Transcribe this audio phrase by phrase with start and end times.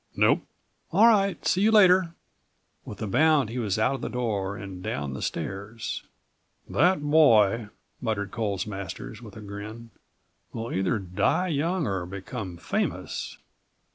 [0.15, 0.41] "Nope."
[0.91, 1.45] "All right.
[1.45, 2.15] See you later."
[2.85, 6.01] With a bound39 he was out of the door and down the stairs.
[6.67, 7.67] "That boy,"
[8.01, 9.91] muttered Coles Masters, with a grin,
[10.53, 13.37] "will either die young or become famous.